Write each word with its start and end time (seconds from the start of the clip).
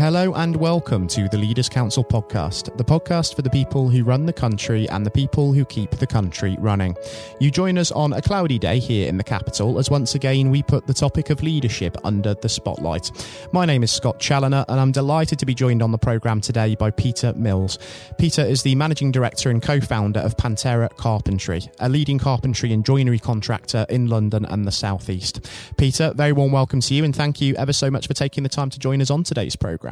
Hello 0.00 0.32
and 0.32 0.56
welcome 0.56 1.06
to 1.08 1.28
the 1.28 1.36
Leaders 1.36 1.68
Council 1.68 2.02
podcast, 2.02 2.74
the 2.78 2.84
podcast 2.84 3.34
for 3.34 3.42
the 3.42 3.50
people 3.50 3.90
who 3.90 4.02
run 4.02 4.24
the 4.24 4.32
country 4.32 4.88
and 4.88 5.04
the 5.04 5.10
people 5.10 5.52
who 5.52 5.66
keep 5.66 5.90
the 5.90 6.06
country 6.06 6.56
running. 6.58 6.96
You 7.38 7.50
join 7.50 7.76
us 7.76 7.92
on 7.92 8.14
a 8.14 8.22
cloudy 8.22 8.58
day 8.58 8.78
here 8.78 9.10
in 9.10 9.18
the 9.18 9.22
capital 9.22 9.78
as 9.78 9.90
once 9.90 10.14
again 10.14 10.48
we 10.48 10.62
put 10.62 10.86
the 10.86 10.94
topic 10.94 11.28
of 11.28 11.42
leadership 11.42 11.98
under 12.02 12.32
the 12.32 12.48
spotlight. 12.48 13.10
My 13.52 13.66
name 13.66 13.82
is 13.82 13.92
Scott 13.92 14.18
Challoner 14.18 14.64
and 14.70 14.80
I'm 14.80 14.90
delighted 14.90 15.38
to 15.38 15.44
be 15.44 15.54
joined 15.54 15.82
on 15.82 15.92
the 15.92 15.98
programme 15.98 16.40
today 16.40 16.76
by 16.76 16.90
Peter 16.92 17.34
Mills. 17.34 17.78
Peter 18.18 18.40
is 18.40 18.62
the 18.62 18.74
managing 18.76 19.12
director 19.12 19.50
and 19.50 19.62
co 19.62 19.80
founder 19.80 20.20
of 20.20 20.34
Pantera 20.38 20.88
Carpentry, 20.96 21.70
a 21.78 21.90
leading 21.90 22.18
carpentry 22.18 22.72
and 22.72 22.86
joinery 22.86 23.18
contractor 23.18 23.84
in 23.90 24.06
London 24.06 24.46
and 24.46 24.66
the 24.66 24.72
Southeast. 24.72 25.46
Peter, 25.76 26.14
very 26.14 26.32
warm 26.32 26.52
welcome 26.52 26.80
to 26.80 26.94
you 26.94 27.04
and 27.04 27.14
thank 27.14 27.38
you 27.42 27.54
ever 27.56 27.74
so 27.74 27.90
much 27.90 28.06
for 28.06 28.14
taking 28.14 28.44
the 28.44 28.48
time 28.48 28.70
to 28.70 28.78
join 28.78 29.02
us 29.02 29.10
on 29.10 29.22
today's 29.22 29.56
programme. 29.56 29.89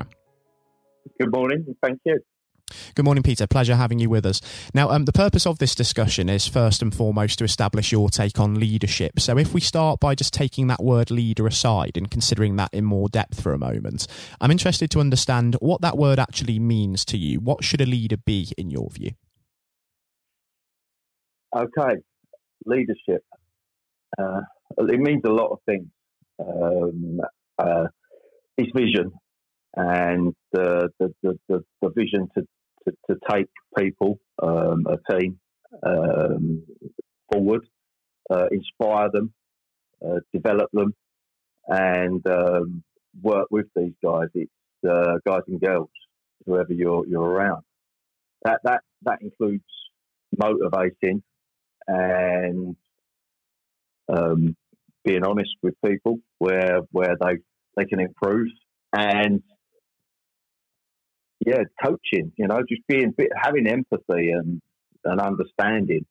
Good 1.18 1.32
morning. 1.32 1.74
Thank 1.82 2.00
you. 2.04 2.20
Good 2.94 3.04
morning, 3.04 3.22
Peter. 3.22 3.46
Pleasure 3.46 3.76
having 3.76 3.98
you 3.98 4.10
with 4.10 4.26
us. 4.26 4.40
Now, 4.74 4.90
um, 4.90 5.04
the 5.04 5.12
purpose 5.12 5.46
of 5.46 5.58
this 5.58 5.74
discussion 5.74 6.28
is 6.28 6.46
first 6.46 6.82
and 6.82 6.94
foremost 6.94 7.38
to 7.38 7.44
establish 7.44 7.90
your 7.90 8.10
take 8.10 8.38
on 8.38 8.60
leadership. 8.60 9.18
So, 9.18 9.38
if 9.38 9.54
we 9.54 9.60
start 9.60 10.00
by 10.00 10.14
just 10.14 10.32
taking 10.32 10.66
that 10.68 10.82
word 10.82 11.10
leader 11.10 11.46
aside 11.46 11.96
and 11.96 12.10
considering 12.10 12.56
that 12.56 12.72
in 12.72 12.84
more 12.84 13.08
depth 13.08 13.40
for 13.40 13.52
a 13.52 13.58
moment, 13.58 14.06
I'm 14.40 14.50
interested 14.50 14.90
to 14.92 15.00
understand 15.00 15.56
what 15.60 15.80
that 15.80 15.96
word 15.96 16.18
actually 16.18 16.58
means 16.58 17.04
to 17.06 17.18
you. 17.18 17.40
What 17.40 17.64
should 17.64 17.80
a 17.80 17.86
leader 17.86 18.16
be, 18.16 18.52
in 18.56 18.70
your 18.70 18.90
view? 18.90 19.12
Okay, 21.56 21.96
leadership. 22.66 23.24
Uh, 24.18 24.42
it 24.76 25.00
means 25.00 25.22
a 25.24 25.30
lot 25.30 25.50
of 25.50 25.58
things. 25.66 25.86
Um, 26.38 27.20
uh, 27.58 27.86
it's 28.56 28.70
vision 28.74 29.12
and 29.74 30.34
the 30.52 30.90
the, 30.98 31.14
the, 31.22 31.38
the, 31.48 31.64
the 31.82 31.90
vision 31.90 32.28
to, 32.36 32.42
to, 32.84 32.96
to, 33.08 33.16
take 33.30 33.48
people, 33.76 34.18
um, 34.42 34.86
a 34.86 35.12
team, 35.12 35.38
um, 35.82 36.62
forward, 37.30 37.66
uh, 38.30 38.46
inspire 38.50 39.10
them, 39.12 39.32
uh, 40.04 40.20
develop 40.32 40.70
them, 40.72 40.94
and 41.66 42.26
um, 42.26 42.82
work 43.22 43.48
with 43.50 43.66
these 43.76 43.94
guys. 44.02 44.28
It's 44.34 44.50
uh, 44.88 45.18
guys 45.26 45.42
and 45.48 45.60
girls, 45.60 45.90
whoever 46.46 46.72
you're 46.72 47.06
you're 47.06 47.22
around. 47.22 47.62
That 48.44 48.60
that 48.64 48.82
that 49.02 49.22
includes 49.22 49.64
motivating 50.36 51.22
and 51.86 52.76
um, 54.08 54.56
being 55.04 55.24
honest 55.24 55.50
with 55.62 55.74
people 55.84 56.20
where 56.38 56.80
where 56.92 57.16
they 57.20 57.38
they 57.76 57.84
can 57.84 58.00
improve 58.00 58.48
and 58.92 59.42
yeah, 61.48 61.62
coaching. 61.82 62.32
You 62.36 62.46
know, 62.46 62.60
just 62.68 62.86
being 62.88 63.14
having 63.34 63.66
empathy 63.66 64.30
and 64.30 64.60
and 65.04 65.20
understanding. 65.20 66.04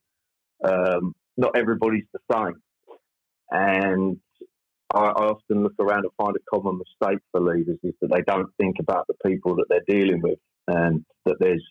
Um, 0.64 1.14
not 1.38 1.56
everybody's 1.56 2.06
the 2.14 2.20
same, 2.34 2.56
and 3.52 4.18
I, 4.92 5.00
I, 5.00 5.26
often 5.26 5.62
look 5.62 5.76
around 5.80 6.06
and 6.06 6.12
find 6.18 6.36
a 6.36 6.56
common 6.56 6.80
mistake 6.80 7.20
for 7.32 7.42
leaders 7.42 7.78
is 7.84 7.94
that 8.02 8.10
they 8.10 8.24
don't 8.26 8.50
think 8.60 8.78
about 8.80 9.06
the 9.08 9.30
people 9.30 9.56
that 9.58 9.66
they're 9.70 9.96
dealing 9.96 10.22
with, 10.24 10.40
and 10.68 11.06
that 11.26 11.36
there's 11.40 11.64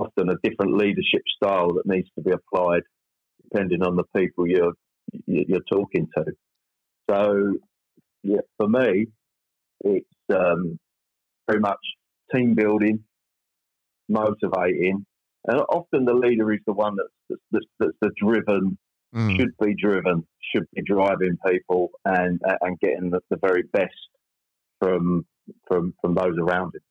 often 0.00 0.28
a 0.28 0.48
different 0.48 0.76
leadership 0.76 1.22
style 1.36 1.74
that 1.74 1.86
needs 1.86 2.08
to 2.16 2.22
be 2.22 2.32
applied 2.32 2.82
depending 3.50 3.82
on 3.82 3.96
the 3.96 4.04
people 4.16 4.48
you're 4.48 4.74
you're 5.26 5.60
talking 5.70 6.08
to. 6.16 6.24
So, 7.08 7.54
yeah, 8.24 8.40
for 8.56 8.68
me, 8.68 9.06
it's 9.84 10.06
um, 10.34 10.78
very 11.48 11.60
much 11.60 11.78
team 12.34 12.54
building, 12.54 13.04
motivating. 14.08 15.04
And 15.46 15.60
often 15.68 16.04
the 16.04 16.14
leader 16.14 16.52
is 16.52 16.60
the 16.66 16.72
one 16.72 16.96
that's 16.96 17.40
that's, 17.50 17.64
that's, 17.78 17.92
the 18.00 18.10
driven, 18.20 18.76
mm. 19.14 19.36
should 19.36 19.56
be 19.60 19.74
driven, 19.74 20.26
should 20.54 20.66
be 20.74 20.82
driving 20.82 21.36
people 21.46 21.90
and 22.04 22.40
and 22.60 22.78
getting 22.80 23.10
the, 23.10 23.20
the 23.30 23.38
very 23.40 23.62
best 23.72 23.94
from 24.80 25.24
from 25.66 25.94
from 26.00 26.14
those 26.14 26.36
around 26.38 26.74
him. 26.74 26.82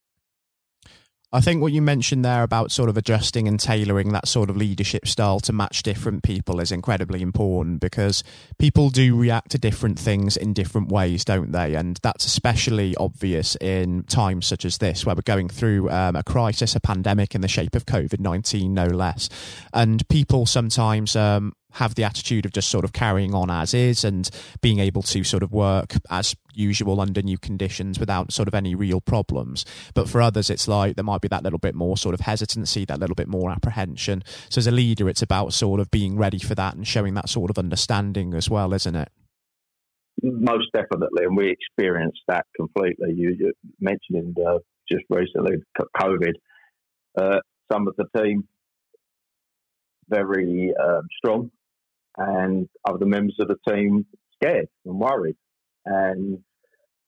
I 1.33 1.41
think 1.41 1.61
what 1.61 1.73
you 1.73 1.81
mentioned 1.81 2.23
there 2.23 2.41
about 2.41 2.71
sort 2.71 2.87
of 2.87 2.95
adjusting 2.95 3.49
and 3.49 3.59
tailoring 3.59 4.13
that 4.13 4.29
sort 4.29 4.49
of 4.49 4.55
leadership 4.55 5.05
style 5.05 5.41
to 5.41 5.51
match 5.51 5.83
different 5.83 6.23
people 6.23 6.61
is 6.61 6.71
incredibly 6.71 7.21
important 7.21 7.81
because 7.81 8.23
people 8.57 8.89
do 8.89 9.13
react 9.13 9.51
to 9.51 9.57
different 9.57 9.99
things 9.99 10.37
in 10.37 10.53
different 10.53 10.87
ways, 10.87 11.25
don't 11.25 11.51
they? 11.51 11.75
And 11.75 11.99
that's 12.01 12.25
especially 12.25 12.95
obvious 12.95 13.57
in 13.57 14.03
times 14.03 14.47
such 14.47 14.63
as 14.63 14.77
this, 14.77 15.05
where 15.05 15.15
we're 15.15 15.21
going 15.23 15.49
through 15.49 15.89
um, 15.89 16.15
a 16.15 16.23
crisis, 16.23 16.77
a 16.77 16.79
pandemic 16.79 17.35
in 17.35 17.41
the 17.41 17.49
shape 17.49 17.75
of 17.75 17.85
COVID 17.85 18.21
19, 18.21 18.73
no 18.73 18.85
less. 18.85 19.27
And 19.73 20.07
people 20.07 20.45
sometimes 20.45 21.17
um, 21.17 21.51
have 21.73 21.95
the 21.95 22.03
attitude 22.03 22.45
of 22.45 22.53
just 22.53 22.69
sort 22.69 22.83
of 22.83 22.93
carrying 22.93 23.33
on 23.33 23.49
as 23.49 23.73
is 23.73 24.03
and 24.03 24.29
being 24.61 24.79
able 24.79 25.01
to 25.03 25.23
sort 25.23 25.43
of 25.43 25.51
work 25.51 25.93
as 26.09 26.35
usual 26.53 26.99
under 26.99 27.21
new 27.21 27.37
conditions 27.37 27.99
without 27.99 28.31
sort 28.31 28.47
of 28.47 28.55
any 28.55 28.73
real 28.73 29.01
problems. 29.01 29.65
But 29.93 30.09
for 30.09 30.21
others, 30.21 30.49
it's 30.49 30.67
like 30.67 30.95
there 30.95 31.03
might 31.03 31.21
be 31.21 31.27
that 31.27 31.43
little 31.43 31.59
bit 31.59 31.75
more 31.75 31.97
sort 31.97 32.13
of 32.13 32.21
hesitancy, 32.21 32.85
that 32.85 32.99
little 32.99 33.15
bit 33.15 33.27
more 33.27 33.51
apprehension. 33.51 34.23
So 34.49 34.59
as 34.59 34.67
a 34.67 34.71
leader, 34.71 35.07
it's 35.07 35.21
about 35.21 35.53
sort 35.53 35.79
of 35.79 35.91
being 35.91 36.17
ready 36.17 36.39
for 36.39 36.55
that 36.55 36.75
and 36.75 36.87
showing 36.87 37.13
that 37.15 37.29
sort 37.29 37.49
of 37.49 37.57
understanding 37.57 38.33
as 38.33 38.49
well, 38.49 38.73
isn't 38.73 38.95
it? 38.95 39.09
Most 40.23 40.67
definitely, 40.73 41.25
and 41.25 41.37
we 41.37 41.51
experienced 41.51 42.21
that 42.27 42.47
completely. 42.55 43.13
You, 43.15 43.53
mentioned 43.79 44.35
uh, 44.39 44.57
just 44.91 45.03
recently 45.11 45.57
COVID. 45.95 46.33
Uh, 47.15 47.37
some 47.71 47.87
of 47.87 47.95
the 47.97 48.05
team 48.19 48.47
very 50.09 50.73
um, 50.81 51.01
strong 51.17 51.51
and 52.17 52.67
other 52.85 53.05
members 53.05 53.35
of 53.39 53.47
the 53.47 53.57
team 53.71 54.05
scared 54.35 54.67
and 54.85 54.99
worried. 54.99 55.37
And 55.85 56.39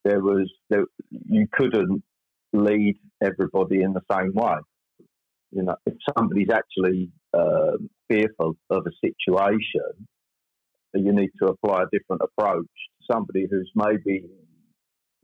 there 0.03 0.21
was 0.21 0.51
there, 0.69 0.85
you 1.09 1.47
couldn't 1.51 2.03
lead 2.53 2.97
everybody 3.21 3.81
in 3.81 3.93
the 3.93 4.01
same 4.11 4.33
way. 4.33 4.55
You 5.51 5.63
know, 5.63 5.75
if 5.85 5.95
somebody's 6.17 6.49
actually 6.53 7.11
uh, 7.33 7.77
fearful 8.07 8.55
of 8.69 8.85
a 8.85 9.07
situation, 9.07 10.07
you 10.93 11.11
need 11.11 11.29
to 11.41 11.49
apply 11.49 11.83
a 11.83 11.85
different 11.91 12.21
approach. 12.21 12.65
To 12.65 13.13
Somebody 13.13 13.47
who's 13.49 13.71
maybe 13.75 14.25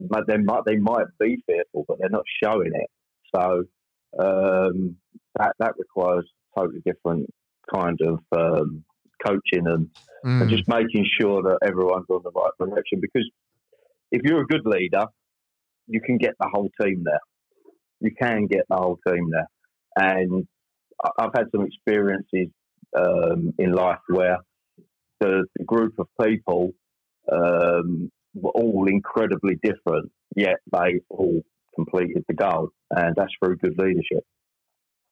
they 0.00 0.36
might 0.36 0.64
they 0.66 0.76
might 0.76 1.06
be 1.18 1.42
fearful, 1.46 1.84
but 1.88 1.98
they're 1.98 2.08
not 2.10 2.24
showing 2.42 2.72
it. 2.74 2.90
So 3.34 3.64
um, 4.18 4.96
that 5.38 5.54
that 5.58 5.74
requires 5.78 6.28
totally 6.56 6.80
different 6.84 7.28
kind 7.72 7.98
of 8.02 8.20
um, 8.36 8.84
coaching 9.24 9.66
and, 9.66 9.88
mm. 10.24 10.42
and 10.42 10.50
just 10.50 10.68
making 10.68 11.06
sure 11.20 11.42
that 11.42 11.58
everyone's 11.62 12.06
on 12.08 12.22
the 12.22 12.30
right 12.30 12.50
direction. 12.58 13.00
Because 13.00 13.28
if 14.12 14.22
you're 14.24 14.42
a 14.42 14.46
good 14.46 14.64
leader, 14.64 15.06
you 15.86 16.00
can 16.00 16.18
get 16.18 16.34
the 16.40 16.48
whole 16.52 16.70
team 16.80 17.02
there. 17.04 17.20
You 18.00 18.10
can 18.14 18.46
get 18.46 18.64
the 18.68 18.76
whole 18.76 18.98
team 19.06 19.30
there. 19.30 19.48
And 19.96 20.46
I've 21.18 21.32
had 21.34 21.46
some 21.54 21.64
experiences 21.64 22.48
um, 22.96 23.52
in 23.58 23.72
life 23.72 23.98
where 24.08 24.38
the, 25.20 25.44
the 25.56 25.64
group 25.64 25.94
of 25.98 26.06
people 26.22 26.72
um, 27.32 28.10
were 28.34 28.50
all 28.50 28.86
incredibly 28.88 29.56
different, 29.62 30.10
yet 30.34 30.56
they 30.72 31.00
all 31.08 31.40
completed 31.74 32.24
the 32.28 32.34
goal. 32.34 32.70
And 32.90 33.14
that's 33.16 33.32
through 33.42 33.56
good 33.58 33.78
leadership. 33.78 34.24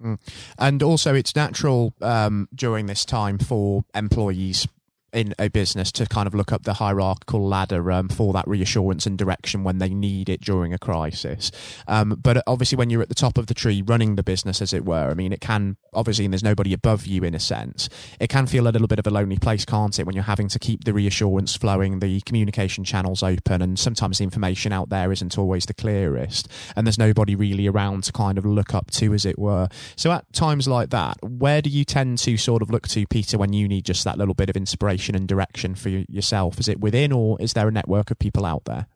Mm. 0.02 0.18
And 0.58 0.82
also, 0.82 1.14
it's 1.14 1.34
natural 1.34 1.94
um, 2.00 2.48
during 2.54 2.86
this 2.86 3.04
time 3.04 3.38
for 3.38 3.84
employees 3.94 4.66
in 5.14 5.34
a 5.38 5.48
business 5.48 5.92
to 5.92 6.06
kind 6.06 6.26
of 6.26 6.34
look 6.34 6.52
up 6.52 6.64
the 6.64 6.74
hierarchical 6.74 7.46
ladder 7.46 7.90
um, 7.92 8.08
for 8.08 8.32
that 8.32 8.46
reassurance 8.46 9.06
and 9.06 9.16
direction 9.16 9.64
when 9.64 9.78
they 9.78 9.90
need 9.90 10.28
it 10.28 10.40
during 10.40 10.74
a 10.74 10.78
crisis. 10.78 11.50
Um, 11.86 12.18
but 12.22 12.42
obviously, 12.46 12.76
when 12.76 12.90
you're 12.90 13.02
at 13.02 13.08
the 13.08 13.14
top 13.14 13.38
of 13.38 13.46
the 13.46 13.54
tree 13.54 13.82
running 13.82 14.16
the 14.16 14.22
business, 14.22 14.60
as 14.60 14.72
it 14.72 14.84
were, 14.84 15.10
I 15.10 15.14
mean, 15.14 15.32
it 15.32 15.40
can 15.40 15.76
obviously, 15.92 16.24
and 16.24 16.34
there's 16.34 16.42
nobody 16.42 16.72
above 16.72 17.06
you 17.06 17.22
in 17.22 17.34
a 17.34 17.40
sense, 17.40 17.88
it 18.18 18.28
can 18.28 18.46
feel 18.46 18.66
a 18.66 18.70
little 18.70 18.88
bit 18.88 18.98
of 18.98 19.06
a 19.06 19.10
lonely 19.10 19.38
place, 19.38 19.64
can't 19.64 19.98
it, 19.98 20.04
when 20.04 20.14
you're 20.14 20.24
having 20.24 20.48
to 20.48 20.58
keep 20.58 20.84
the 20.84 20.92
reassurance 20.92 21.56
flowing, 21.56 22.00
the 22.00 22.20
communication 22.22 22.84
channels 22.84 23.22
open, 23.22 23.62
and 23.62 23.78
sometimes 23.78 24.18
the 24.18 24.24
information 24.24 24.72
out 24.72 24.88
there 24.88 25.12
isn't 25.12 25.38
always 25.38 25.66
the 25.66 25.74
clearest, 25.74 26.48
and 26.74 26.86
there's 26.86 26.98
nobody 26.98 27.34
really 27.34 27.66
around 27.66 28.04
to 28.04 28.12
kind 28.12 28.38
of 28.38 28.44
look 28.44 28.74
up 28.74 28.90
to, 28.90 29.14
as 29.14 29.24
it 29.24 29.38
were. 29.38 29.68
So 29.96 30.10
at 30.12 30.30
times 30.32 30.66
like 30.66 30.90
that, 30.90 31.16
where 31.22 31.62
do 31.62 31.70
you 31.70 31.84
tend 31.84 32.18
to 32.18 32.36
sort 32.36 32.62
of 32.62 32.70
look 32.70 32.88
to, 32.88 33.06
Peter, 33.06 33.38
when 33.38 33.52
you 33.52 33.68
need 33.68 33.84
just 33.84 34.04
that 34.04 34.18
little 34.18 34.34
bit 34.34 34.50
of 34.50 34.56
inspiration? 34.56 35.03
And 35.08 35.28
direction 35.28 35.74
for 35.74 35.88
yourself? 35.88 36.58
Is 36.58 36.68
it 36.68 36.80
within, 36.80 37.12
or 37.12 37.40
is 37.40 37.52
there 37.52 37.68
a 37.68 37.72
network 37.72 38.10
of 38.10 38.18
people 38.18 38.44
out 38.46 38.64
there? 38.64 38.86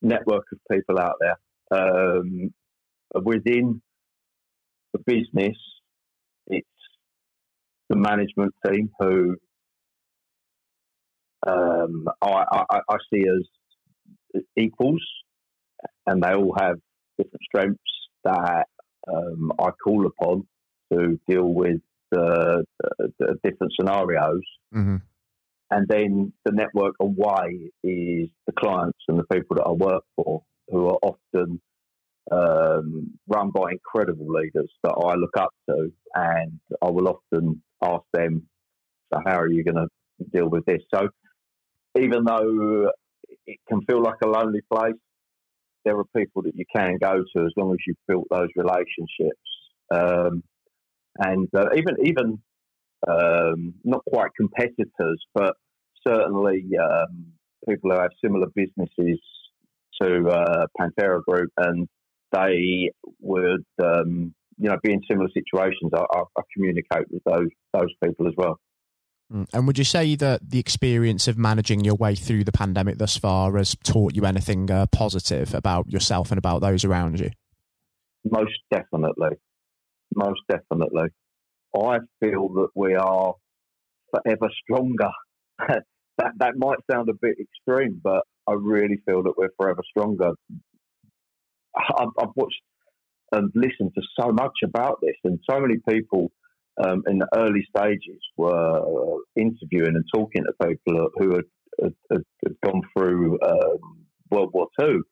Network 0.00 0.44
of 0.52 0.58
people 0.70 0.98
out 0.98 1.16
there 1.20 1.38
um, 1.70 2.52
within 3.24 3.82
the 4.92 5.00
business. 5.00 5.56
It's 6.46 6.66
the 7.88 7.96
management 7.96 8.54
team 8.66 8.90
who 8.98 9.36
um, 11.46 12.06
I, 12.22 12.44
I, 12.70 12.80
I 12.88 12.96
see 13.12 13.24
as 13.26 14.42
equals, 14.56 15.02
and 16.06 16.22
they 16.22 16.34
all 16.34 16.54
have 16.58 16.76
different 17.16 17.42
strengths 17.44 17.80
that 18.24 18.66
um, 19.12 19.52
I 19.58 19.70
call 19.82 20.06
upon 20.06 20.46
to 20.92 21.18
deal 21.28 21.44
with 21.44 21.80
the, 22.10 22.64
the, 22.80 23.12
the 23.18 23.34
different 23.42 23.72
scenarios. 23.78 24.42
Mm-hmm. 24.74 24.96
And 25.70 25.86
then 25.88 26.32
the 26.44 26.52
network 26.52 26.94
away 27.00 27.70
is 27.84 28.28
the 28.46 28.52
clients 28.58 28.98
and 29.08 29.18
the 29.18 29.24
people 29.30 29.56
that 29.56 29.64
I 29.64 29.72
work 29.72 30.04
for, 30.16 30.42
who 30.68 30.86
are 30.86 30.98
often 31.02 31.60
um, 32.30 33.12
run 33.26 33.50
by 33.50 33.72
incredible 33.72 34.28
leaders 34.28 34.70
that 34.82 34.92
I 34.92 35.14
look 35.14 35.36
up 35.38 35.50
to. 35.68 35.92
And 36.14 36.58
I 36.82 36.90
will 36.90 37.08
often 37.08 37.62
ask 37.82 38.04
them, 38.12 38.48
So, 39.12 39.20
how 39.26 39.38
are 39.38 39.50
you 39.50 39.62
going 39.62 39.76
to 39.76 39.88
deal 40.32 40.48
with 40.48 40.64
this? 40.64 40.82
So, 40.94 41.08
even 41.98 42.24
though 42.24 42.90
it 43.46 43.58
can 43.68 43.82
feel 43.82 44.02
like 44.02 44.20
a 44.22 44.28
lonely 44.28 44.60
place, 44.72 44.94
there 45.84 45.98
are 45.98 46.04
people 46.16 46.42
that 46.42 46.54
you 46.54 46.64
can 46.74 46.96
go 47.00 47.22
to 47.36 47.44
as 47.44 47.52
long 47.56 47.72
as 47.72 47.78
you've 47.86 47.96
built 48.06 48.26
those 48.30 48.48
relationships. 48.56 49.40
Um, 49.94 50.42
and 51.18 51.48
uh, 51.56 51.66
even 51.76 51.96
even 52.04 52.38
um, 53.06 53.74
not 53.84 54.02
quite 54.08 54.30
competitors, 54.36 55.24
but 55.34 55.54
certainly 56.06 56.64
um, 56.80 57.26
people 57.68 57.90
who 57.90 57.98
have 57.98 58.10
similar 58.24 58.46
businesses 58.54 59.20
to 60.00 60.28
uh, 60.28 60.66
Pantera 60.80 61.22
Group, 61.24 61.50
and 61.56 61.88
they 62.32 62.90
would 63.20 63.64
um, 63.82 64.34
you 64.58 64.68
know 64.68 64.76
be 64.82 64.92
in 64.92 65.00
similar 65.08 65.28
situations. 65.34 65.92
I, 65.94 66.00
I, 66.00 66.22
I 66.36 66.42
communicate 66.54 67.10
with 67.10 67.22
those 67.24 67.48
those 67.72 67.92
people 68.02 68.28
as 68.28 68.34
well. 68.36 68.58
Mm. 69.32 69.46
And 69.52 69.66
would 69.66 69.76
you 69.76 69.84
say 69.84 70.14
that 70.16 70.50
the 70.50 70.58
experience 70.58 71.28
of 71.28 71.36
managing 71.36 71.84
your 71.84 71.96
way 71.96 72.14
through 72.14 72.44
the 72.44 72.52
pandemic 72.52 72.96
thus 72.98 73.16
far 73.16 73.56
has 73.56 73.76
taught 73.84 74.14
you 74.14 74.24
anything 74.24 74.70
uh, 74.70 74.86
positive 74.86 75.54
about 75.54 75.90
yourself 75.90 76.30
and 76.30 76.38
about 76.38 76.60
those 76.60 76.84
around 76.84 77.20
you? 77.20 77.30
Most 78.24 78.58
definitely. 78.70 79.36
Most 80.14 80.40
definitely. 80.48 81.08
I 81.76 81.98
feel 82.20 82.48
that 82.54 82.68
we 82.74 82.94
are 82.94 83.34
forever 84.10 84.50
stronger. 84.62 85.10
that 85.58 86.32
that 86.38 86.56
might 86.56 86.78
sound 86.90 87.08
a 87.08 87.14
bit 87.14 87.36
extreme, 87.40 88.00
but 88.02 88.22
I 88.46 88.54
really 88.54 89.00
feel 89.06 89.22
that 89.24 89.34
we're 89.36 89.50
forever 89.56 89.82
stronger. 89.90 90.30
I've, 91.76 92.08
I've 92.18 92.34
watched 92.34 92.60
and 93.32 93.52
listened 93.54 93.92
to 93.94 94.02
so 94.18 94.32
much 94.32 94.54
about 94.64 95.00
this, 95.02 95.16
and 95.24 95.38
so 95.48 95.60
many 95.60 95.76
people 95.88 96.32
um, 96.82 97.02
in 97.06 97.18
the 97.18 97.28
early 97.34 97.66
stages 97.76 98.20
were 98.36 99.18
interviewing 99.36 99.96
and 99.96 100.04
talking 100.14 100.44
to 100.44 100.66
people 100.66 101.10
who 101.16 101.34
had, 101.34 101.92
had, 102.10 102.22
had, 102.42 102.54
gone 102.64 102.82
through 102.96 103.38
um, 103.42 104.06
World 104.30 104.50
War 104.52 104.68
Two. 104.78 105.04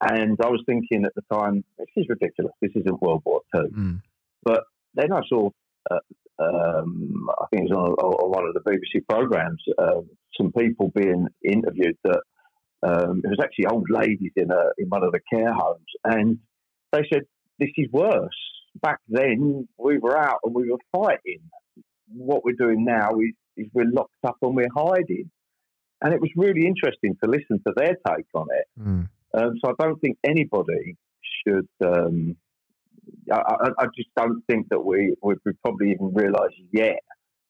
And 0.00 0.38
I 0.42 0.48
was 0.48 0.62
thinking 0.66 1.04
at 1.06 1.14
the 1.16 1.22
time, 1.32 1.64
this 1.78 1.86
is 1.96 2.06
ridiculous. 2.08 2.52
This 2.60 2.72
isn't 2.76 3.02
World 3.02 3.22
War 3.24 3.40
Two. 3.54 3.68
Mm. 3.76 4.02
But 4.46 4.62
then 4.94 5.12
I 5.12 5.20
saw, 5.28 5.50
uh, 5.90 5.98
um, 6.38 7.28
I 7.38 7.44
think 7.50 7.68
it 7.68 7.74
was 7.74 7.76
on, 7.76 7.92
on, 7.92 8.30
one 8.30 8.46
of 8.46 8.54
the 8.54 8.60
BBC 8.60 9.04
programs, 9.08 9.62
uh, 9.76 10.00
some 10.40 10.52
people 10.52 10.90
being 10.94 11.26
interviewed 11.44 11.98
that 12.04 12.20
um, 12.82 13.20
it 13.24 13.28
was 13.28 13.40
actually 13.42 13.66
old 13.66 13.90
ladies 13.90 14.32
in 14.36 14.50
a 14.50 14.62
in 14.78 14.88
one 14.88 15.02
of 15.02 15.12
the 15.12 15.20
care 15.30 15.52
homes, 15.52 15.90
and 16.04 16.38
they 16.92 17.02
said 17.12 17.22
this 17.58 17.70
is 17.76 17.90
worse 17.92 18.30
back 18.82 18.98
then 19.08 19.68
we 19.78 19.98
were 19.98 20.16
out 20.16 20.40
and 20.44 20.54
we 20.54 20.70
were 20.70 20.78
fighting. 20.92 21.40
What 22.08 22.44
we're 22.44 22.56
doing 22.58 22.84
now 22.84 23.10
is, 23.20 23.34
is 23.56 23.66
we're 23.72 23.90
locked 23.90 24.12
up 24.26 24.36
and 24.42 24.54
we're 24.54 24.68
hiding. 24.74 25.30
And 26.02 26.12
it 26.12 26.20
was 26.20 26.30
really 26.36 26.66
interesting 26.66 27.16
to 27.22 27.30
listen 27.30 27.60
to 27.66 27.72
their 27.74 27.96
take 28.06 28.26
on 28.34 28.46
it. 28.50 28.66
Mm. 28.80 29.08
Um, 29.34 29.54
so 29.64 29.70
I 29.72 29.82
don't 29.82 30.00
think 30.00 30.18
anybody 30.24 30.96
should. 31.46 31.68
Um, 31.84 32.36
I, 33.32 33.70
I, 33.78 33.86
just 33.96 34.08
don't 34.16 34.42
think 34.48 34.68
that 34.70 34.80
we 34.80 35.14
we 35.22 35.34
probably 35.64 35.92
even 35.92 36.12
realise 36.14 36.52
yet 36.72 36.98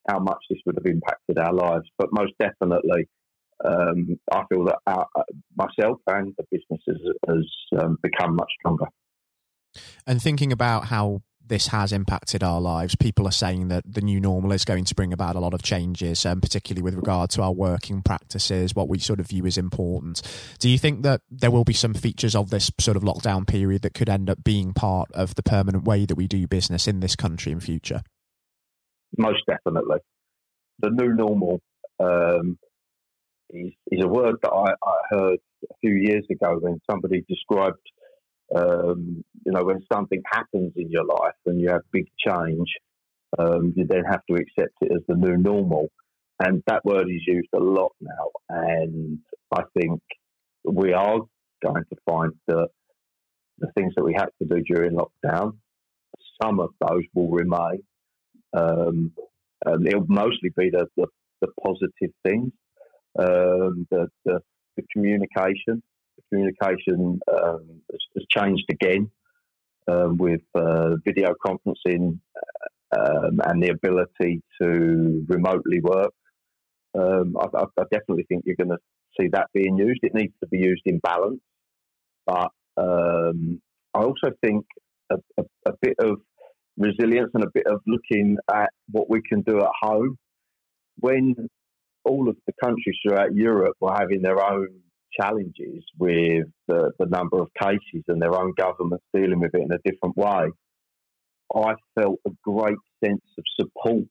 how 0.08 0.18
much 0.18 0.38
this 0.48 0.58
would 0.66 0.76
have 0.76 0.86
impacted 0.86 1.38
our 1.38 1.52
lives. 1.52 1.88
But 1.98 2.08
most 2.12 2.32
definitely, 2.38 3.08
um, 3.64 4.18
I 4.32 4.44
feel 4.52 4.64
that 4.64 4.78
our, 4.86 5.06
myself 5.56 5.98
and 6.06 6.34
the 6.36 6.44
business 6.50 6.80
has, 6.86 6.96
has 7.28 7.80
um, 7.82 7.98
become 8.02 8.36
much 8.36 8.50
stronger. 8.58 8.86
And 10.06 10.22
thinking 10.22 10.52
about 10.52 10.86
how 10.86 11.22
this 11.48 11.68
has 11.68 11.92
impacted 11.92 12.42
our 12.42 12.60
lives. 12.60 12.96
People 12.96 13.26
are 13.26 13.32
saying 13.32 13.68
that 13.68 13.84
the 13.86 14.00
new 14.00 14.20
normal 14.20 14.52
is 14.52 14.64
going 14.64 14.84
to 14.84 14.94
bring 14.94 15.12
about 15.12 15.36
a 15.36 15.40
lot 15.40 15.54
of 15.54 15.62
changes, 15.62 16.26
um, 16.26 16.40
particularly 16.40 16.82
with 16.82 16.94
regard 16.94 17.30
to 17.30 17.42
our 17.42 17.52
working 17.52 18.02
practices, 18.02 18.74
what 18.74 18.88
we 18.88 18.98
sort 18.98 19.20
of 19.20 19.28
view 19.28 19.46
as 19.46 19.58
important. 19.58 20.22
Do 20.58 20.68
you 20.68 20.78
think 20.78 21.02
that 21.02 21.22
there 21.30 21.50
will 21.50 21.64
be 21.64 21.72
some 21.72 21.94
features 21.94 22.34
of 22.34 22.50
this 22.50 22.70
sort 22.78 22.96
of 22.96 23.02
lockdown 23.02 23.46
period 23.46 23.82
that 23.82 23.94
could 23.94 24.08
end 24.08 24.28
up 24.30 24.42
being 24.44 24.72
part 24.72 25.10
of 25.12 25.34
the 25.34 25.42
permanent 25.42 25.84
way 25.84 26.06
that 26.06 26.16
we 26.16 26.26
do 26.26 26.46
business 26.46 26.86
in 26.88 27.00
this 27.00 27.16
country 27.16 27.52
in 27.52 27.60
future? 27.60 28.02
Most 29.16 29.42
definitely. 29.46 29.98
The 30.80 30.90
new 30.90 31.14
normal 31.14 31.60
um, 32.00 32.58
is, 33.50 33.72
is 33.90 34.04
a 34.04 34.08
word 34.08 34.36
that 34.42 34.50
I, 34.50 34.72
I 34.86 34.96
heard 35.10 35.38
a 35.70 35.74
few 35.80 35.94
years 35.94 36.24
ago 36.30 36.58
when 36.60 36.80
somebody 36.90 37.24
described 37.28 37.78
um, 38.54 39.24
you 39.44 39.52
know, 39.52 39.64
when 39.64 39.84
something 39.92 40.22
happens 40.30 40.72
in 40.76 40.90
your 40.90 41.04
life 41.04 41.34
and 41.46 41.60
you 41.60 41.68
have 41.68 41.82
big 41.92 42.06
change, 42.18 42.68
um, 43.38 43.72
you 43.76 43.86
then 43.86 44.04
have 44.04 44.24
to 44.30 44.36
accept 44.36 44.74
it 44.80 44.92
as 44.92 45.02
the 45.08 45.14
new 45.14 45.36
normal. 45.36 45.88
And 46.38 46.62
that 46.66 46.84
word 46.84 47.08
is 47.08 47.22
used 47.26 47.48
a 47.54 47.58
lot 47.58 47.92
now. 48.00 48.28
And 48.48 49.18
I 49.52 49.62
think 49.78 50.00
we 50.64 50.92
are 50.92 51.20
going 51.64 51.84
to 51.84 51.96
find 52.04 52.32
that 52.48 52.68
the 53.58 53.72
things 53.76 53.94
that 53.96 54.04
we 54.04 54.14
had 54.14 54.28
to 54.40 54.48
do 54.48 54.62
during 54.62 54.96
lockdown, 54.96 55.56
some 56.42 56.60
of 56.60 56.70
those 56.80 57.02
will 57.14 57.30
remain. 57.30 57.82
Um, 58.52 59.12
it'll 59.84 60.06
mostly 60.08 60.50
be 60.56 60.70
the, 60.70 60.86
the, 60.96 61.06
the 61.40 61.48
positive 61.64 62.14
things, 62.24 62.52
um, 63.18 63.86
the, 63.90 64.08
the, 64.24 64.40
the 64.76 64.82
communication, 64.92 65.82
communication 66.28 67.20
um, 67.32 67.80
has, 67.90 68.00
has, 68.14 68.24
changed 68.30 68.64
again 68.70 69.10
um, 69.88 70.16
with 70.16 70.42
uh, 70.54 70.96
video 71.04 71.34
conferencing 71.44 72.18
um, 72.96 73.40
and 73.44 73.62
the 73.62 73.70
ability 73.70 74.42
to 74.60 75.24
remotely 75.28 75.80
work. 75.82 76.12
Um, 76.98 77.36
I, 77.38 77.46
I, 77.62 77.82
definitely 77.90 78.24
think 78.28 78.44
you're 78.46 78.56
going 78.56 78.70
to 78.70 78.78
see 79.20 79.28
that 79.32 79.48
being 79.52 79.76
used. 79.76 80.00
It 80.02 80.14
needs 80.14 80.32
to 80.40 80.48
be 80.48 80.58
used 80.58 80.82
in 80.86 80.98
balance, 80.98 81.40
but 82.26 82.50
um, 82.76 83.60
I 83.94 84.00
also 84.00 84.30
think 84.42 84.64
a, 85.10 85.16
a, 85.38 85.42
a 85.66 85.72
bit 85.82 85.96
of 85.98 86.20
resilience 86.78 87.30
and 87.34 87.44
a 87.44 87.50
bit 87.52 87.66
of 87.66 87.80
looking 87.86 88.36
at 88.52 88.70
what 88.90 89.10
we 89.10 89.20
can 89.22 89.42
do 89.42 89.58
at 89.60 89.70
home 89.80 90.16
when 90.98 91.34
all 92.04 92.28
of 92.28 92.36
the 92.46 92.52
countries 92.62 92.96
throughout 93.02 93.34
Europe 93.34 93.76
were 93.80 93.92
having 93.92 94.22
their 94.22 94.42
own 94.42 94.68
challenges 95.18 95.84
with 95.98 96.46
the, 96.68 96.92
the 96.98 97.06
number 97.06 97.40
of 97.40 97.48
cases 97.60 98.04
and 98.08 98.20
their 98.20 98.34
own 98.34 98.52
governments 98.56 99.04
dealing 99.14 99.40
with 99.40 99.54
it 99.54 99.62
in 99.62 99.72
a 99.72 99.90
different 99.90 100.16
way, 100.16 100.50
I 101.54 101.74
felt 101.98 102.18
a 102.26 102.30
great 102.42 102.78
sense 103.04 103.22
of 103.38 103.44
support 103.58 104.08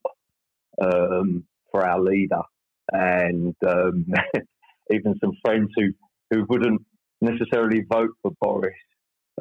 um, 0.80 1.44
for 1.70 1.86
our 1.86 2.00
leader 2.00 2.42
and 2.92 3.54
um, 3.66 4.06
even 4.90 5.14
some 5.22 5.32
friends 5.44 5.70
who, 5.76 5.88
who 6.30 6.44
wouldn't 6.48 6.82
necessarily 7.20 7.82
vote 7.90 8.10
for 8.22 8.32
Boris, 8.40 8.74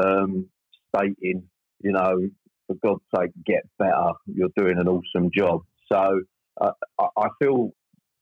um, 0.03 0.47
stating, 0.95 1.43
you 1.81 1.91
know, 1.91 2.29
for 2.67 2.75
God's 2.83 3.03
sake, 3.15 3.31
get 3.45 3.63
better. 3.77 4.11
You're 4.25 4.49
doing 4.55 4.77
an 4.79 4.87
awesome 4.87 5.29
job. 5.35 5.61
So 5.91 6.21
uh, 6.59 6.71
I 6.99 7.27
feel 7.41 7.71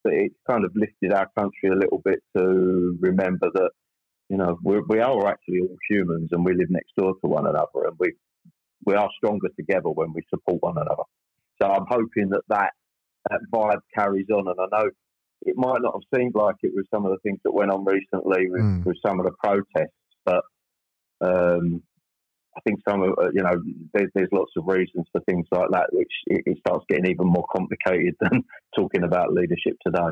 that 0.04 0.14
it's 0.14 0.36
kind 0.50 0.66
of 0.66 0.72
lifted 0.76 1.14
our 1.14 1.30
country 1.38 1.70
a 1.70 1.76
little 1.76 2.02
bit 2.04 2.20
to 2.38 2.98
remember 3.00 3.50
that 3.54 3.72
you 4.30 4.38
know 4.38 4.58
we're, 4.64 4.84
we 4.88 5.00
are 5.00 5.28
actually 5.28 5.62
all 5.62 5.78
humans 5.90 6.30
and 6.32 6.46
we 6.46 6.54
live 6.54 6.70
next 6.70 6.92
door 6.98 7.14
to 7.14 7.28
one 7.28 7.46
another 7.46 7.88
and 7.88 7.96
we 8.00 8.14
we 8.86 8.96
are 8.96 9.10
stronger 9.18 9.48
together 9.58 9.90
when 9.90 10.14
we 10.14 10.22
support 10.30 10.62
one 10.62 10.78
another. 10.78 11.04
So 11.62 11.68
I'm 11.68 11.86
hoping 11.88 12.30
that 12.30 12.42
that, 12.50 12.72
that 13.30 13.40
vibe 13.54 13.82
carries 13.96 14.28
on, 14.30 14.48
and 14.48 14.60
I 14.60 14.78
know 14.78 14.90
it 15.44 15.56
might 15.58 15.82
not 15.82 15.94
have 15.94 16.20
seemed 16.20 16.36
like 16.36 16.56
it 16.62 16.72
with 16.74 16.86
some 16.94 17.06
of 17.06 17.12
the 17.12 17.20
things 17.24 17.40
that 17.44 17.54
went 17.54 17.72
on 17.72 17.86
recently 17.86 18.50
with, 18.50 18.62
mm. 18.62 18.86
with 18.86 18.98
some 19.06 19.20
of 19.20 19.26
the 19.26 19.34
protests, 19.44 19.94
but 20.26 20.44
um, 21.22 21.84
I 22.56 22.62
think 22.62 22.80
some 22.88 23.02
of 23.02 23.12
uh, 23.18 23.30
you 23.34 23.42
know 23.42 23.56
there's, 23.94 24.10
there's 24.14 24.30
lots 24.32 24.52
of 24.58 24.68
reasons 24.68 25.06
for 25.12 25.22
things 25.22 25.46
like 25.52 25.70
that, 25.72 25.88
which 25.92 26.12
it, 26.28 26.44
it, 26.46 26.58
starts 26.60 26.86
getting 26.90 27.08
even 27.08 27.28
more 27.28 27.46
complicated 27.56 28.16
than 28.22 28.44
talking 28.76 29.04
about 29.04 29.34
leadership 29.34 29.76
today. 29.86 30.12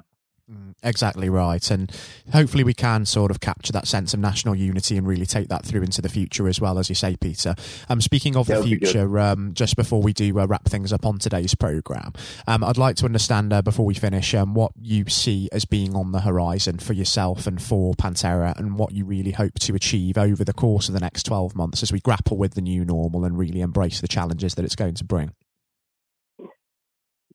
Exactly 0.84 1.30
right. 1.30 1.70
And 1.70 1.92
hopefully 2.32 2.64
we 2.64 2.74
can 2.74 3.06
sort 3.06 3.30
of 3.30 3.40
capture 3.40 3.72
that 3.74 3.88
sense 3.88 4.14
of 4.14 4.20
national 4.20 4.56
unity 4.56 4.98
and 4.98 5.08
really 5.08 5.28
take 5.28 5.48
that 5.50 5.64
through 5.64 5.84
into 5.84 6.02
the 6.02 6.10
future 6.10 6.48
as 6.48 6.60
well, 6.60 6.80
as 6.80 6.90
you 6.90 6.96
say, 6.96 7.16
Peter. 7.16 7.54
Um, 7.88 8.02
speaking 8.02 8.36
of 8.36 8.48
the 8.48 8.64
future, 8.64 9.20
um, 9.20 9.54
just 9.54 9.76
before 9.76 10.02
we 10.02 10.12
do 10.12 10.40
uh, 10.40 10.48
wrap 10.48 10.66
things 10.66 10.92
up 10.92 11.06
on 11.06 11.20
today's 11.20 11.54
programme, 11.54 12.14
um, 12.48 12.64
I'd 12.64 12.80
like 12.80 12.96
to 12.98 13.06
understand 13.06 13.54
uh, 13.54 13.62
before 13.62 13.86
we 13.86 13.94
finish 13.94 14.34
um, 14.34 14.56
what 14.56 14.72
you 14.82 15.08
see 15.08 15.50
as 15.52 15.66
being 15.66 15.96
on 15.96 16.14
the 16.14 16.22
horizon 16.22 16.80
for 16.80 16.94
yourself 16.94 17.46
and 17.46 17.62
for 17.62 17.94
Pantera 17.94 18.58
and 18.58 18.78
what 18.78 18.92
you 18.92 19.06
really 19.06 19.32
hope 19.32 19.60
to 19.60 19.76
achieve 19.76 20.18
over 20.18 20.44
the 20.44 20.54
course 20.54 20.88
of 20.88 20.96
the 20.96 21.00
next 21.00 21.24
12 21.24 21.56
months 21.56 21.84
as 21.84 21.92
we 21.92 22.00
grapple 22.00 22.38
with 22.38 22.56
the 22.56 22.62
new 22.62 22.84
normal 22.84 23.24
and 23.24 23.38
really 23.38 23.62
embrace 23.62 24.02
the 24.02 24.08
challenges 24.08 24.56
that 24.56 24.66
it's 24.66 24.76
going 24.76 24.96
to 24.96 25.04
bring. 25.04 25.34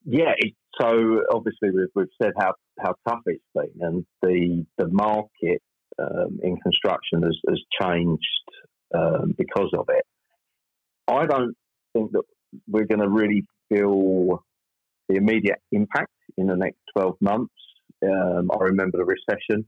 Yeah, 0.05 0.35
it, 0.37 0.55
so 0.81 1.23
obviously 1.33 1.71
we've, 1.71 1.89
we've 1.95 2.07
said 2.21 2.33
how, 2.39 2.55
how 2.79 2.95
tough 3.09 3.21
it's 3.27 3.43
been, 3.55 3.71
and 3.81 4.07
the 4.23 4.67
the 4.79 4.89
market 4.89 5.63
um, 5.99 6.39
in 6.43 6.57
construction 6.59 7.23
has, 7.23 7.37
has 7.49 7.61
changed 7.81 8.23
um, 8.95 9.35
because 9.37 9.71
of 9.77 9.89
it. 9.89 10.05
I 11.09 11.27
don't 11.27 11.55
think 11.93 12.13
that 12.13 12.23
we're 12.69 12.87
going 12.87 13.01
to 13.01 13.09
really 13.09 13.45
feel 13.69 14.45
the 15.09 15.17
immediate 15.17 15.61
impact 15.73 16.11
in 16.37 16.49
the 16.49 16.57
next 16.57 16.79
12 16.97 17.17
months. 17.21 17.55
Um, 18.05 18.51
I 18.53 18.65
remember 18.65 18.99
the 18.99 19.05
recession 19.05 19.67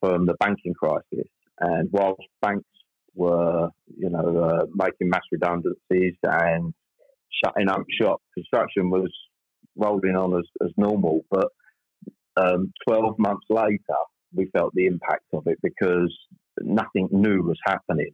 from 0.00 0.26
the 0.26 0.34
banking 0.40 0.74
crisis, 0.74 1.28
and 1.60 1.88
whilst 1.92 2.22
banks 2.40 2.68
were, 3.14 3.68
you 3.96 4.08
know, 4.08 4.44
uh, 4.44 4.66
making 4.74 5.10
mass 5.10 5.22
redundancies 5.32 6.14
and 6.22 6.72
shutting 7.44 7.68
up 7.68 7.82
shop, 8.00 8.22
construction 8.34 8.90
was 8.90 9.10
rolling 9.78 10.16
on 10.16 10.38
as, 10.38 10.46
as 10.64 10.72
normal. 10.76 11.24
But 11.30 11.48
um, 12.36 12.72
12 12.86 13.18
months 13.18 13.46
later, 13.48 13.98
we 14.34 14.50
felt 14.56 14.74
the 14.74 14.86
impact 14.86 15.24
of 15.32 15.46
it 15.46 15.58
because 15.62 16.14
nothing 16.60 17.08
new 17.10 17.42
was 17.42 17.58
happening. 17.64 18.10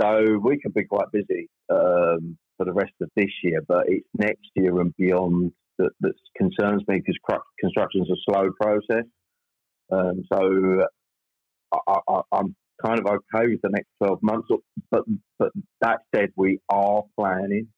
So 0.00 0.38
we 0.42 0.60
could 0.60 0.74
be 0.74 0.84
quite 0.84 1.10
busy 1.12 1.48
um, 1.70 2.36
for 2.56 2.64
the 2.64 2.72
rest 2.72 2.92
of 3.00 3.10
this 3.16 3.30
year, 3.42 3.60
but 3.66 3.84
it's 3.88 4.06
next 4.16 4.48
year 4.54 4.80
and 4.80 4.94
beyond 4.96 5.52
that, 5.78 5.90
that 6.00 6.14
concerns 6.36 6.82
me 6.88 7.00
because 7.00 7.40
construction 7.60 8.02
is 8.02 8.10
a 8.10 8.30
slow 8.30 8.50
process. 8.60 9.04
Um, 9.90 10.22
so 10.32 10.84
I, 11.72 12.20
am 12.32 12.54
kind 12.84 13.00
of 13.00 13.06
okay 13.06 13.48
with 13.48 13.60
the 13.62 13.70
next 13.70 13.88
12 14.02 14.18
months, 14.22 14.48
but 14.90 15.04
but 15.38 15.50
that 15.80 16.00
said, 16.14 16.30
we 16.36 16.60
are 16.68 17.02
planning 17.18 17.68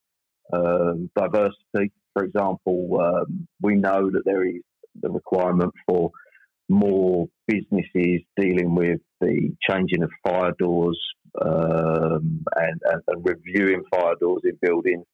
um, 0.53 1.11
diversity 1.17 1.93
for 2.15 2.25
example, 2.25 3.01
um, 3.01 3.47
we 3.61 3.75
know 3.77 4.11
that 4.11 4.23
there 4.25 4.47
is 4.47 4.63
the 5.01 5.11
requirement 5.11 5.73
for 5.87 6.11
more 6.69 7.27
businesses 7.47 8.21
dealing 8.37 8.75
with 8.75 9.01
the 9.21 9.51
changing 9.69 10.03
of 10.03 10.11
fire 10.25 10.53
doors 10.59 10.99
um, 11.43 12.45
and, 12.57 12.81
and, 12.85 13.03
and, 13.09 13.25
reviewing 13.25 13.83
fire 13.93 14.15
doors 14.21 14.43
in 14.45 14.57
buildings 14.63 15.05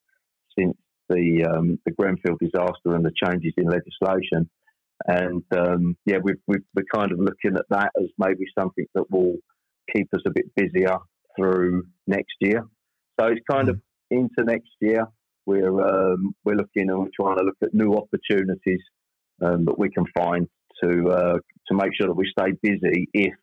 since 0.58 0.76
the 1.08 1.44
um, 1.44 1.78
the 1.84 1.92
Grenfell 1.92 2.36
disaster 2.40 2.94
and 2.94 3.04
the 3.04 3.12
changes 3.22 3.52
in 3.56 3.64
legislation. 3.64 4.48
And 5.06 5.42
um, 5.56 5.96
yeah, 6.06 6.18
we 6.22 6.32
are 6.56 6.82
kind 6.94 7.12
of 7.12 7.18
looking 7.18 7.56
at 7.56 7.66
that 7.70 7.90
as 8.00 8.08
maybe 8.18 8.44
something 8.58 8.86
that 8.94 9.10
will 9.10 9.36
keep 9.94 10.08
us 10.14 10.22
a 10.26 10.30
bit 10.30 10.46
busier 10.56 10.96
through 11.36 11.84
next 12.06 12.34
year. 12.40 12.64
So 13.18 13.26
it's 13.26 13.44
kind 13.50 13.68
of 13.68 13.80
into 14.10 14.44
next 14.44 14.70
year 14.80 15.06
we're 15.46 15.80
um, 15.80 16.34
we're 16.44 16.56
looking 16.56 16.90
and 16.90 16.98
we're 16.98 17.08
trying 17.18 17.38
to 17.38 17.44
look 17.44 17.56
at 17.62 17.72
new 17.72 17.94
opportunities 17.94 18.82
um, 19.42 19.64
that 19.64 19.78
we 19.78 19.88
can 19.90 20.04
find 20.16 20.48
to 20.82 21.08
uh, 21.08 21.38
to 21.68 21.74
make 21.74 21.92
sure 21.96 22.08
that 22.08 22.16
we 22.16 22.30
stay 22.38 22.52
busy 22.62 23.08
if 23.14 23.34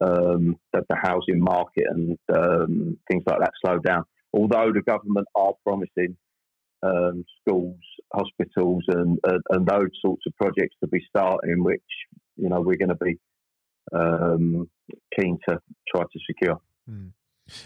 um, 0.00 0.56
that 0.72 0.84
the 0.88 0.96
housing 0.96 1.40
market 1.40 1.84
and 1.88 2.18
um, 2.34 2.96
things 3.10 3.22
like 3.26 3.40
that 3.40 3.52
slow 3.64 3.78
down. 3.78 4.04
Although 4.32 4.72
the 4.72 4.82
government 4.82 5.26
are 5.34 5.52
promising 5.64 6.16
um, 6.82 7.24
schools, 7.40 7.78
hospitals, 8.12 8.82
and, 8.88 9.18
and, 9.24 9.42
and 9.50 9.66
those 9.66 9.90
sorts 10.04 10.22
of 10.26 10.34
projects 10.36 10.76
to 10.82 10.88
be 10.88 11.00
starting, 11.08 11.62
which 11.62 11.82
you 12.36 12.48
know 12.48 12.60
we're 12.60 12.76
going 12.76 12.88
to 12.88 12.96
be 12.96 13.18
um, 13.92 14.68
keen 15.18 15.38
to 15.48 15.58
try 15.94 16.02
to 16.02 16.18
secure. 16.26 16.60
Mm. 16.90 17.10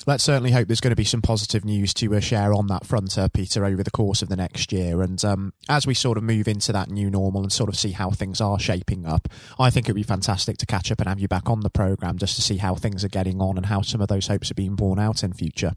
Let's 0.07 0.25
certainly 0.25 0.51
hope 0.51 0.67
there's 0.67 0.81
going 0.81 0.91
to 0.91 0.97
be 0.97 1.05
some 1.05 1.23
positive 1.23 1.65
news 1.65 1.95
to 1.95 2.15
uh, 2.15 2.21
share 2.21 2.53
on 2.53 2.67
that 2.67 2.85
front, 2.85 3.17
uh, 3.17 3.29
Peter, 3.29 3.65
over 3.65 3.83
the 3.83 3.91
course 3.91 4.23
of 4.23 4.29
the 4.29 4.37
next 4.37 4.73
year. 4.73 5.03
And 5.03 5.25
um, 5.25 5.53
as 5.69 5.87
we 5.87 5.95
sort 5.95 6.19
of 6.19 6.25
move 6.25 6.49
into 6.49 6.73
that 6.73 6.91
new 6.91 7.11
normal 7.11 7.43
and 7.43 7.53
sort 7.53 7.69
of 7.69 7.77
see 7.77 7.93
how 7.93 8.11
things 8.11 8.41
are 8.41 8.59
shaping 8.59 9.07
up, 9.07 9.29
I 9.59 9.71
think 9.71 9.87
it'd 9.87 9.97
be 9.97 10.03
fantastic 10.03 10.59
to 10.59 10.67
catch 10.67 10.91
up 10.91 11.01
and 11.01 11.09
have 11.09 11.21
you 11.21 11.29
back 11.29 11.49
on 11.49 11.61
the 11.61 11.71
programme 11.71 12.19
just 12.19 12.37
to 12.37 12.43
see 12.43 12.57
how 12.57 12.75
things 12.75 13.05
are 13.05 13.09
getting 13.09 13.41
on 13.41 13.57
and 13.57 13.67
how 13.67 13.83
some 13.83 14.01
of 14.01 14.09
those 14.09 14.27
hopes 14.27 14.51
are 14.51 14.55
being 14.55 14.75
borne 14.75 14.99
out 14.99 15.23
in 15.23 15.33
future. 15.33 15.73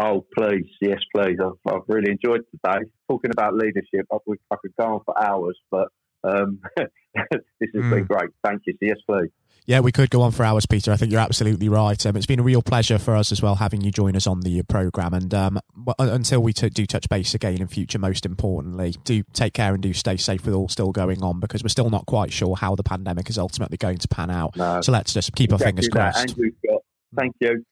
Oh, 0.00 0.26
please. 0.36 0.66
Yes, 0.80 0.98
please. 1.14 1.38
I've, 1.40 1.72
I've 1.72 1.82
really 1.86 2.10
enjoyed 2.10 2.42
today. 2.50 2.84
Talking 3.08 3.30
about 3.30 3.54
leadership, 3.54 4.06
I, 4.12 4.16
I 4.50 4.56
could 4.60 4.72
go 4.78 4.86
on 4.86 5.00
for 5.04 5.22
hours, 5.22 5.56
but 5.70 5.88
um, 6.24 6.60
this 6.76 6.88
has 7.74 7.82
mm. 7.82 7.90
been 7.90 8.04
great. 8.04 8.30
Thank 8.44 8.62
you. 8.66 8.74
Yes, 8.80 8.96
please. 9.08 9.30
Yeah, 9.66 9.80
we 9.80 9.92
could 9.92 10.10
go 10.10 10.20
on 10.20 10.30
for 10.32 10.44
hours, 10.44 10.66
Peter. 10.66 10.92
I 10.92 10.96
think 10.96 11.10
you're 11.10 11.22
absolutely 11.22 11.70
right. 11.70 12.04
Um, 12.04 12.16
it's 12.16 12.26
been 12.26 12.40
a 12.40 12.42
real 12.42 12.60
pleasure 12.60 12.98
for 12.98 13.16
us 13.16 13.32
as 13.32 13.40
well 13.40 13.54
having 13.54 13.80
you 13.80 13.90
join 13.90 14.14
us 14.14 14.26
on 14.26 14.40
the 14.40 14.62
program. 14.64 15.14
And 15.14 15.32
um, 15.32 15.58
until 15.98 16.42
we 16.42 16.52
t- 16.52 16.68
do 16.68 16.84
touch 16.84 17.08
base 17.08 17.34
again 17.34 17.62
in 17.62 17.66
future, 17.66 17.98
most 17.98 18.26
importantly, 18.26 18.94
do 19.04 19.22
take 19.32 19.54
care 19.54 19.72
and 19.72 19.82
do 19.82 19.94
stay 19.94 20.18
safe 20.18 20.44
with 20.44 20.54
all 20.54 20.68
still 20.68 20.92
going 20.92 21.22
on 21.22 21.40
because 21.40 21.62
we're 21.62 21.70
still 21.70 21.88
not 21.88 22.04
quite 22.04 22.30
sure 22.30 22.56
how 22.56 22.74
the 22.74 22.82
pandemic 22.82 23.30
is 23.30 23.38
ultimately 23.38 23.78
going 23.78 23.96
to 23.96 24.08
pan 24.08 24.30
out. 24.30 24.54
No. 24.54 24.82
So 24.82 24.92
let's 24.92 25.14
just 25.14 25.34
keep 25.34 25.50
our 25.50 25.58
fingers 25.58 25.88
crossed. 25.88 26.28
Andrew, 26.28 26.50
thank 27.16 27.34
you 27.40 27.64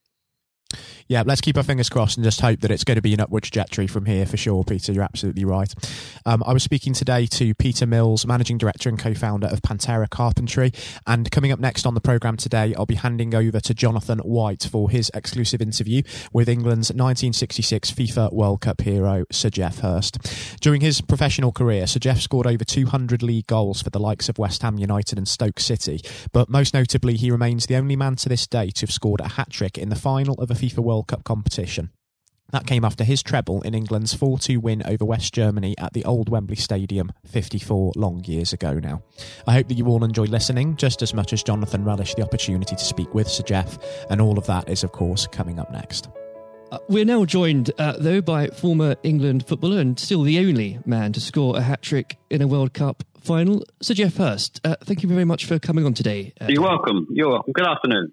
yeah, 1.09 1.23
let's 1.27 1.41
keep 1.41 1.57
our 1.57 1.63
fingers 1.63 1.89
crossed 1.89 2.17
and 2.17 2.25
just 2.25 2.41
hope 2.41 2.61
that 2.61 2.71
it's 2.71 2.85
going 2.85 2.97
to 2.97 3.03
be 3.03 3.15
an 3.15 3.21
upward 3.21 3.43
trajectory 3.43 3.87
from 3.87 4.07
here 4.07 4.27
for 4.27 4.37
sure, 4.37 4.65
Peter. 4.65 4.93
You're 4.93 5.03
absolutely 5.03 5.45
right. 5.45 5.73
Um, 6.25 6.43
I 6.47 6.53
was 6.53 6.63
speaking 6.63 6.93
today 6.93 7.27
to 7.27 7.55
Peter 7.55 7.87
Mills, 7.87 8.27
Managing 8.27 8.59
Director 8.59 8.89
and 8.89 8.99
co 8.99 9.15
founder 9.15 9.47
of 9.47 9.63
Pantera 9.63 10.09
Carpentry. 10.09 10.73
And 11.07 11.31
coming 11.31 11.53
up 11.53 11.61
next 11.61 11.87
on 11.87 11.95
the 11.95 12.01
programme 12.01 12.37
today, 12.37 12.75
I'll 12.77 12.87
be 12.87 12.95
handing 12.95 13.35
over 13.35 13.61
to 13.61 13.75
Jonathan 13.75 14.19
White 14.21 14.69
for 14.71 14.91
his 14.91 15.11
exclusive 15.15 15.61
interview 15.61 16.03
with 16.33 16.49
England's 16.49 16.91
1966 16.91 17.91
FIFA 17.91 18.33
World 18.33 18.61
Cup 18.61 18.81
hero, 18.81 19.25
Sir 19.31 19.51
Geoff 19.51 19.79
Hurst. 19.79 20.19
During 20.61 20.81
his 20.81 21.01
professional 21.01 21.53
career, 21.53 21.87
Sir 21.87 21.99
Geoff 21.99 22.21
scored 22.21 22.47
over 22.47 22.65
200 22.65 23.23
league 23.23 23.47
goals 23.47 23.83
for 23.83 23.91
the 23.91 24.01
likes 24.01 24.29
of 24.29 24.39
West 24.39 24.63
Ham 24.63 24.79
United 24.79 25.19
and 25.19 25.29
Stoke 25.29 25.61
City. 25.61 26.01
But 26.33 26.49
most 26.49 26.75
notably, 26.75 27.17
he 27.17 27.31
remains 27.31 27.67
the 27.67 27.77
only 27.77 27.97
man 27.97 28.17
to 28.17 28.29
this 28.29 28.47
day 28.47 28.71
to 28.71 28.81
have 28.83 28.91
scored 28.93 29.21
a 29.21 29.29
hat 29.29 29.51
trick 29.51 29.79
in 29.79 29.89
the 29.89 29.97
final 29.97 30.35
of 30.37 30.51
a 30.51 30.55
FIFA 30.63 30.79
World 30.79 31.03
World 31.03 31.09
Cup 31.09 31.25
competition. 31.25 31.91
That 32.53 32.67
came 32.67 32.85
after 32.85 33.03
his 33.03 33.23
treble 33.23 33.63
in 33.63 33.75
England's 33.75 34.15
4 34.15 34.39
2 34.39 34.61
win 34.61 34.83
over 34.87 35.05
West 35.05 35.35
Germany 35.35 35.75
at 35.79 35.95
the 35.95 36.05
old 36.05 36.29
Wembley 36.29 36.55
Stadium 36.55 37.11
54 37.27 37.95
long 37.97 38.23
years 38.25 38.53
ago 38.53 38.75
now. 38.75 39.03
I 39.49 39.55
hope 39.55 39.69
that 39.69 39.75
you 39.75 39.87
all 39.87 40.05
enjoyed 40.05 40.29
listening 40.29 40.77
just 40.77 41.03
as 41.03 41.15
much 41.15 41.33
as 41.33 41.43
Jonathan 41.43 41.85
relished 41.85 42.17
the 42.17 42.23
opportunity 42.23 42.77
to 42.77 42.85
speak 42.85 43.13
with 43.15 43.27
Sir 43.27 43.43
Geoff, 43.43 43.79
and 44.11 44.21
all 44.21 44.39
of 44.39 44.47
that 44.47 44.69
is, 44.69 44.85
of 44.85 44.93
course, 44.93 45.27
coming 45.27 45.59
up 45.59 45.73
next. 45.73 46.09
Uh, 46.71 46.79
we're 46.89 47.05
now 47.05 47.25
joined, 47.25 47.73
uh, 47.79 47.95
though, 47.99 48.21
by 48.21 48.47
former 48.49 48.95
England 49.03 49.47
footballer 49.49 49.81
and 49.81 49.99
still 49.99 50.23
the 50.23 50.39
only 50.39 50.79
man 50.87 51.13
to 51.15 51.21
score 51.21 51.57
a 51.57 51.63
hat 51.63 51.83
trick 51.83 52.19
in 52.31 52.43
a 52.43 52.47
World 52.47 52.75
Cup 52.75 53.03
final, 53.21 53.65
Sir 53.81 53.95
Geoff 53.95 54.17
Hurst. 54.17 54.61
Uh, 54.63 54.77
thank 54.85 55.03
you 55.03 55.09
very 55.09 55.25
much 55.25 55.47
for 55.47 55.59
coming 55.59 55.85
on 55.85 55.95
today. 55.95 56.33
Uh, 56.41 56.47
You're 56.49 56.63
welcome. 56.63 57.09
You're 57.11 57.31
welcome. 57.31 57.53
Good 57.53 57.67
afternoon. 57.67 58.13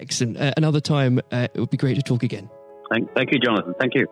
Excellent. 0.00 0.36
Uh, 0.36 0.52
another 0.56 0.80
time, 0.80 1.20
uh, 1.30 1.48
it 1.54 1.60
would 1.60 1.70
be 1.70 1.76
great 1.76 1.94
to 1.94 2.02
talk 2.02 2.22
again. 2.22 2.50
Thank, 2.90 3.14
thank 3.14 3.32
you, 3.32 3.38
Jonathan. 3.38 3.74
Thank 3.78 3.94
you. 3.94 4.06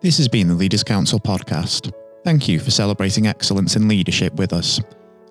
This 0.00 0.16
has 0.16 0.28
been 0.28 0.48
the 0.48 0.54
Leaders 0.54 0.82
Council 0.82 1.20
podcast. 1.20 1.92
Thank 2.24 2.48
you 2.48 2.58
for 2.58 2.70
celebrating 2.70 3.26
excellence 3.26 3.76
in 3.76 3.86
leadership 3.88 4.34
with 4.34 4.52
us. 4.52 4.80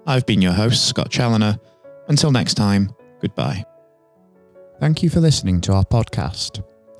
I've 0.05 0.25
been 0.25 0.41
your 0.41 0.53
host, 0.53 0.87
Scott 0.87 1.09
Challoner. 1.09 1.59
Until 2.07 2.31
next 2.31 2.53
time, 2.53 2.95
goodbye. 3.21 3.63
Thank 4.79 5.03
you 5.03 5.09
for 5.09 5.19
listening 5.19 5.61
to 5.61 5.73
our 5.73 5.83
podcast. 5.83 6.63